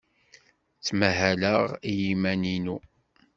[0.83, 2.77] Ttmahaleɣ i yiman-inu.